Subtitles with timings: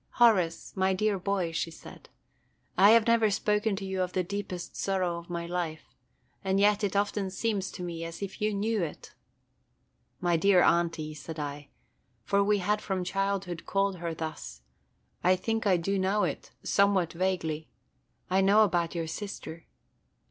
[0.13, 2.09] "Horace, my dear boy," she said,
[2.75, 5.93] "I have never spoken to you of the deepest sorrow of my life,
[6.43, 9.13] and yet it often seems to me as if you knew it."
[10.19, 11.67] "My dear Aunty," said I,
[12.23, 14.63] for we had from childhood called her thus,
[15.23, 17.69] "I think I do know it,– somewhat vaguely.
[18.27, 19.67] I know about your sister."